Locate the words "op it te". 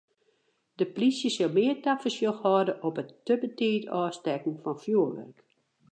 2.87-3.33